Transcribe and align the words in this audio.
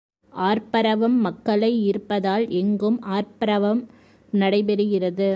ஆர்ப்பரவம் 0.33 1.17
மக்களை 1.19 1.71
ஈர்ப்பதால் 1.81 2.45
எங்கும் 2.51 2.99
ஆர்ப்பரவம் 3.09 3.81
நடைபெறுகிறது. 4.33 5.29